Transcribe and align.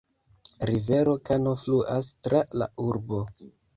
Rivero 0.69 1.13
Kano 1.29 1.53
fluas 1.65 2.07
tra 2.29 2.43
la 2.63 2.69
urbo. 2.87 3.21